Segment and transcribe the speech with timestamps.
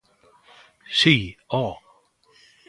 [0.99, 1.13] Si,
[1.51, 1.63] ho!